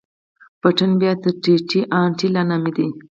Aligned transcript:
پټن 0.61 0.91
بيا 1.01 1.11
تر 1.23 1.31
ټي 1.69 1.79
ان 1.99 2.09
ټي 2.17 2.27
لا 2.35 2.41
نامي 2.49 2.71
دي. 2.77 2.87